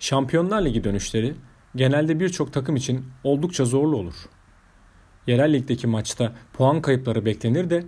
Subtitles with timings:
[0.00, 1.34] Şampiyonlar Ligi dönüşleri
[1.76, 4.14] genelde birçok takım için oldukça zorlu olur.
[5.26, 7.84] Yerel ligdeki maçta puan kayıpları beklenir de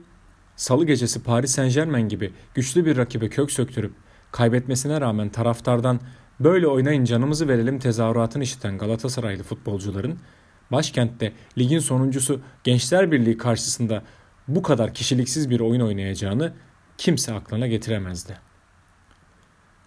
[0.56, 3.92] Salı gecesi Paris Saint Germain gibi güçlü bir rakibe kök söktürüp
[4.32, 6.00] kaybetmesine rağmen taraftardan
[6.40, 10.18] böyle oynayın canımızı verelim tezahüratını işiten Galatasaraylı futbolcuların
[10.72, 14.02] başkentte ligin sonuncusu Gençler Birliği karşısında
[14.48, 16.52] bu kadar kişiliksiz bir oyun oynayacağını
[16.98, 18.49] kimse aklına getiremezdi.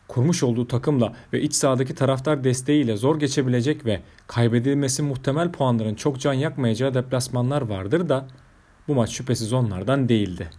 [0.07, 6.19] Kurmuş olduğu takımla ve iç sahadaki taraftar desteğiyle zor geçebilecek ve kaybedilmesi muhtemel puanların çok
[6.19, 8.27] can yakmayacağı deplasmanlar vardır da
[8.87, 10.49] bu maç şüphesiz onlardan değildi.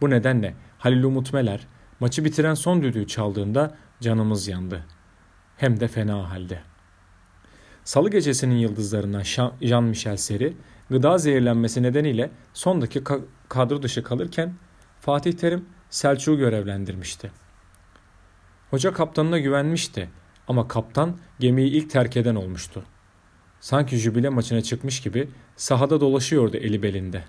[0.00, 1.66] Bu nedenle Halil Umut Meler
[2.00, 4.84] maçı bitiren son düdüğü çaldığında canımız yandı.
[5.56, 6.58] Hem de fena halde.
[7.84, 9.22] Salı gecesinin yıldızlarından
[9.60, 10.56] Jean-Michel Seri
[10.90, 14.54] gıda zehirlenmesi nedeniyle son dakika kadro dışı kalırken
[15.00, 17.30] Fatih Terim Selçuk'u görevlendirmişti.
[18.70, 20.10] Hoca kaptanına güvenmişti
[20.48, 22.82] ama kaptan gemiyi ilk terk eden olmuştu.
[23.60, 27.24] Sanki jübile maçına çıkmış gibi sahada dolaşıyordu eli belinde.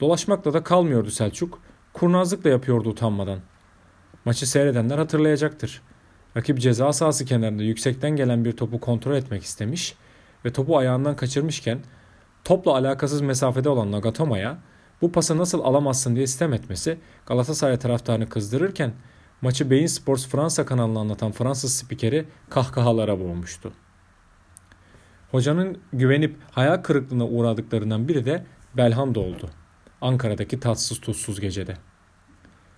[0.00, 3.38] Dolaşmakla da kalmıyordu Selçuk, kurnazlıkla yapıyordu utanmadan.
[4.24, 5.82] Maçı seyredenler hatırlayacaktır.
[6.36, 9.94] Rakip ceza sahası kenarında yüksekten gelen bir topu kontrol etmek istemiş
[10.44, 11.78] ve topu ayağından kaçırmışken
[12.44, 14.58] topla alakasız mesafede olan Nagatoma'ya
[15.02, 18.92] bu pası nasıl alamazsın diye istem etmesi Galatasaray taraftarını kızdırırken
[19.42, 23.72] maçı Bein Sports Fransa kanalına anlatan Fransız spikeri kahkahalara boğmuştu.
[25.30, 29.50] Hocanın güvenip hayal kırıklığına uğradıklarından biri de Belhanda oldu.
[30.00, 31.76] Ankara'daki tatsız tuzsuz gecede.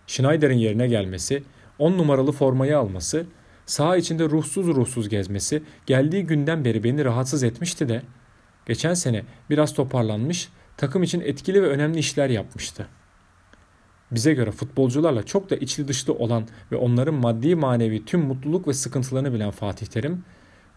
[0.06, 1.42] Schneider'in yerine gelmesi,
[1.78, 3.26] 10 numaralı formayı alması,
[3.66, 8.02] saha içinde ruhsuz ruhsuz gezmesi geldiği günden beri beni rahatsız etmişti de
[8.66, 12.86] geçen sene biraz toparlanmış, takım için etkili ve önemli işler yapmıştı.
[14.14, 18.72] Bize göre futbolcularla çok da içli dışlı olan ve onların maddi manevi tüm mutluluk ve
[18.72, 20.24] sıkıntılarını bilen Fatih Terim,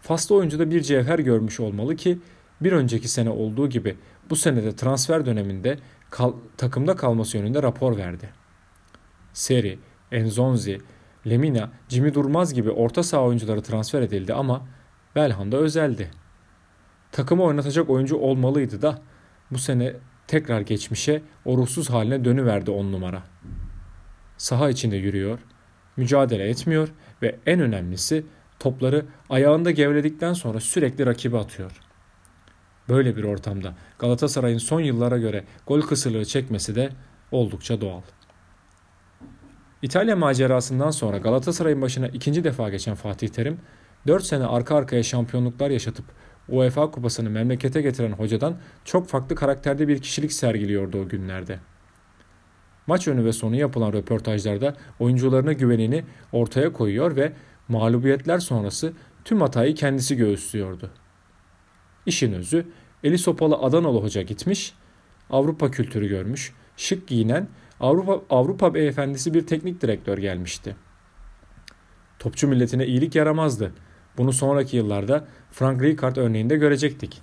[0.00, 2.18] Faslı oyuncuda bir cevher görmüş olmalı ki
[2.60, 3.96] bir önceki sene olduğu gibi
[4.30, 5.78] bu senede transfer döneminde
[6.10, 8.30] kal takımda kalması yönünde rapor verdi.
[9.32, 9.78] Seri,
[10.12, 10.80] Enzonzi,
[11.26, 14.66] Lemina, Jimmy Durmaz gibi orta saha oyuncuları transfer edildi ama
[15.16, 16.10] Belhanda özeldi.
[17.12, 19.02] Takımı oynatacak oyuncu olmalıydı da
[19.50, 19.92] bu sene
[20.28, 23.22] tekrar geçmişe o ruhsuz haline dönüverdi on numara.
[24.36, 25.38] Saha içinde yürüyor,
[25.96, 26.88] mücadele etmiyor
[27.22, 28.26] ve en önemlisi
[28.58, 31.72] topları ayağında gevledikten sonra sürekli rakibe atıyor.
[32.88, 36.90] Böyle bir ortamda Galatasaray'ın son yıllara göre gol kısırlığı çekmesi de
[37.32, 38.02] oldukça doğal.
[39.82, 43.60] İtalya macerasından sonra Galatasaray'ın başına ikinci defa geçen Fatih Terim,
[44.06, 46.04] 4 sene arka arkaya şampiyonluklar yaşatıp
[46.48, 51.58] UEFA kupasını memlekete getiren hocadan çok farklı karakterde bir kişilik sergiliyordu o günlerde.
[52.86, 57.32] Maç önü ve sonu yapılan röportajlarda oyuncularına güvenini ortaya koyuyor ve
[57.68, 58.92] mağlubiyetler sonrası
[59.24, 60.90] tüm hatayı kendisi göğüslüyordu.
[62.06, 62.66] İşin özü
[63.04, 64.74] eli sopalı Adanalı hoca gitmiş,
[65.30, 67.48] Avrupa kültürü görmüş, şık giyinen
[67.80, 70.76] Avrupa, Avrupa beyefendisi bir teknik direktör gelmişti.
[72.18, 73.72] Topçu milletine iyilik yaramazdı.
[74.18, 77.22] Bunu sonraki yıllarda Frank Rijkaard örneğinde görecektik.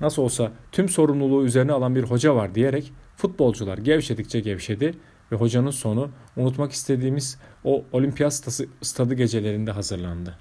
[0.00, 4.94] Nasıl olsa tüm sorumluluğu üzerine alan bir hoca var diyerek futbolcular gevşedikçe gevşedi
[5.32, 8.34] ve hocanın sonu unutmak istediğimiz o olimpiyat
[8.82, 10.38] stadı gecelerinde hazırlandı.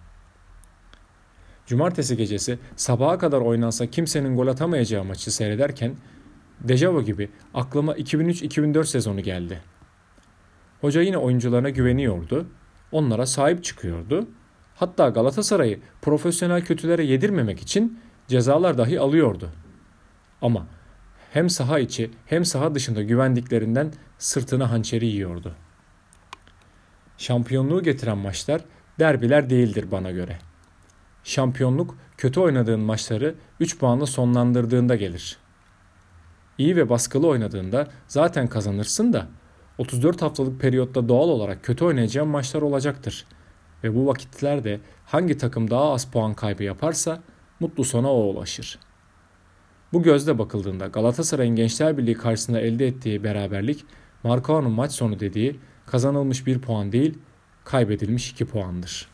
[1.66, 5.96] Cumartesi gecesi sabaha kadar oynansa kimsenin gol atamayacağı maçı seyrederken
[6.60, 9.62] Dejavu gibi aklıma 2003-2004 sezonu geldi.
[10.82, 12.48] Hoca yine oyuncularına güveniyordu,
[12.92, 14.28] onlara sahip çıkıyordu.
[14.80, 19.50] Hatta Galatasaray'ı profesyonel kötülere yedirmemek için cezalar dahi alıyordu.
[20.42, 20.68] Ama
[21.32, 25.56] hem saha içi hem saha dışında güvendiklerinden sırtına hançeri yiyordu.
[27.18, 28.62] Şampiyonluğu getiren maçlar
[29.00, 30.38] derbiler değildir bana göre.
[31.24, 35.38] Şampiyonluk kötü oynadığın maçları 3 puanla sonlandırdığında gelir.
[36.58, 39.28] İyi ve baskılı oynadığında zaten kazanırsın da
[39.78, 43.26] 34 haftalık periyotta doğal olarak kötü oynayacağın maçlar olacaktır.
[43.84, 47.20] Ve bu vakitlerde hangi takım daha az puan kaybı yaparsa
[47.60, 48.90] mutlu sona o ulaşır.''
[49.94, 53.86] Bu gözle bakıldığında Galatasaray'ın Gençler Birliği karşısında elde ettiği beraberlik
[54.24, 57.18] Marcao'nun maç sonu dediği kazanılmış bir puan değil
[57.66, 59.08] kaybedilmiş iki puandır.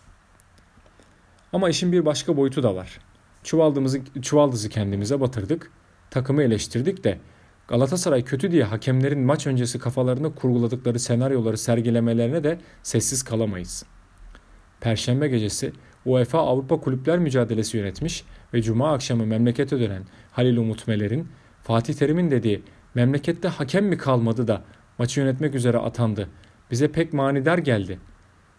[1.53, 2.99] Ama işin bir başka boyutu da var.
[3.43, 5.71] Çuvaldızı, çuvaldızı kendimize batırdık,
[6.11, 7.19] takımı eleştirdik de
[7.67, 13.85] Galatasaray kötü diye hakemlerin maç öncesi kafalarında kurguladıkları senaryoları sergilemelerine de sessiz kalamayız.
[14.85, 15.71] Perşembe gecesi
[16.05, 18.23] UEFA Avrupa Kulüpler Mücadelesi yönetmiş
[18.53, 21.27] ve Cuma akşamı memlekete dönen Halil Umut Meler'in
[21.63, 22.63] Fatih Terim'in dediği
[22.95, 24.63] memlekette hakem mi kalmadı da
[24.97, 26.29] maçı yönetmek üzere atandı.
[26.71, 27.99] Bize pek manidar geldi.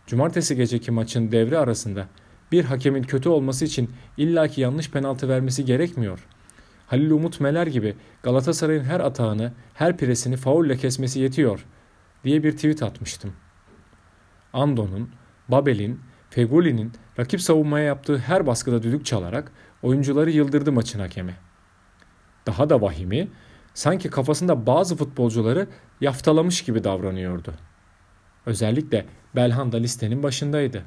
[0.07, 2.09] Cumartesi geceki maçın devre arasında
[2.53, 6.27] bir hakemin kötü olması için illaki yanlış penaltı vermesi gerekmiyor.
[6.87, 11.67] Halil Umut Meler gibi Galatasaray'ın her atağını, her presini faulle kesmesi yetiyor
[12.25, 13.33] diye bir tweet atmıştım.
[14.53, 15.11] Ando'nun,
[15.49, 16.01] Babel'in,
[16.37, 19.53] Feguli'nin rakip savunmaya yaptığı her baskıda düdük çalarak
[19.83, 21.35] oyuncuları yıldırdı maçın hakemi.
[22.47, 23.29] Daha da vahimi,
[23.75, 25.69] sanki kafasında bazı futbolcuları
[26.01, 27.55] yaftalamış gibi davranıyordu.
[28.47, 29.07] Özellikle
[29.37, 30.83] Belhanda listenin başındaydı.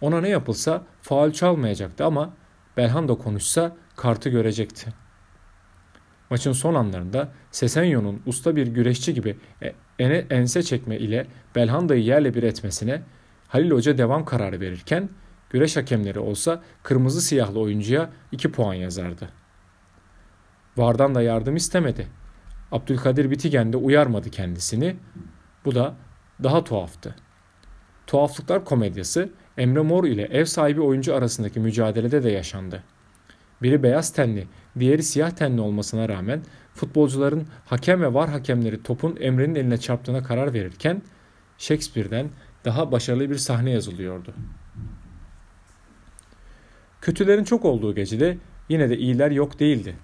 [0.00, 2.32] Ona ne yapılsa faul çalmayacaktı ama
[2.76, 4.92] Belhanda konuşsa kartı görecekti.
[6.30, 9.36] Maçın son anlarında Sesenyo'nun usta bir güreşçi gibi
[9.98, 13.02] e, ense çekme ile Belhanda'yı yerle bir etmesine
[13.48, 15.08] Halil Hoca devam kararı verirken
[15.50, 19.28] güreş hakemleri olsa kırmızı siyahlı oyuncuya 2 puan yazardı.
[20.76, 22.06] Vardan da yardım istemedi.
[22.72, 24.96] Abdülkadir Bitigen de uyarmadı kendisini.
[25.64, 25.94] Bu da
[26.42, 27.14] daha tuhaftı.
[28.06, 32.82] Tuhaflıklar komedyası Emre Mor ile ev sahibi oyuncu arasındaki mücadelede de yaşandı.
[33.62, 34.46] Biri beyaz tenli,
[34.78, 36.42] diğeri siyah tenli olmasına rağmen
[36.74, 41.02] futbolcuların hakem ve var hakemleri topun Emre'nin eline çarptığına karar verirken
[41.58, 42.30] Shakespeare'den
[42.64, 44.34] daha başarılı bir sahne yazılıyordu.
[47.00, 48.38] Kötülerin çok olduğu gecede
[48.68, 49.96] yine de iyiler yok değildi.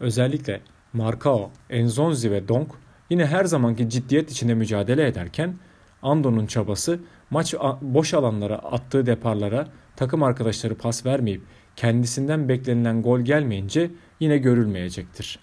[0.00, 0.60] Özellikle
[0.92, 2.68] Marcao, Enzonzi ve Donk
[3.10, 5.56] yine her zamanki ciddiyet içinde mücadele ederken
[6.02, 7.00] Ando'nun çabası
[7.30, 11.42] maç boş alanlara attığı deparlara takım arkadaşları pas vermeyip
[11.76, 13.90] kendisinden beklenilen gol gelmeyince
[14.20, 15.38] yine görülmeyecektir.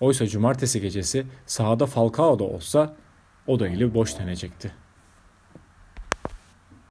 [0.00, 2.96] Oysa cumartesi gecesi sahada Falcao da olsa
[3.46, 4.72] o da ile boş denecekti.